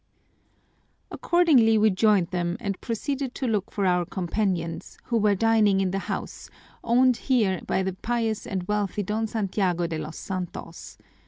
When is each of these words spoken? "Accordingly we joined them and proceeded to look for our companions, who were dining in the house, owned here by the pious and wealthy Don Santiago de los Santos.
"Accordingly 1.11 1.77
we 1.77 1.91
joined 1.91 2.29
them 2.31 2.57
and 2.59 2.81
proceeded 2.81 3.35
to 3.35 3.45
look 3.47 3.69
for 3.71 3.85
our 3.85 4.03
companions, 4.03 4.97
who 5.03 5.17
were 5.19 5.35
dining 5.35 5.79
in 5.79 5.91
the 5.91 5.99
house, 6.09 6.49
owned 6.83 7.17
here 7.17 7.61
by 7.67 7.83
the 7.83 7.93
pious 7.93 8.47
and 8.47 8.67
wealthy 8.67 9.03
Don 9.03 9.27
Santiago 9.27 9.85
de 9.85 9.99
los 9.99 10.17
Santos. 10.17 10.97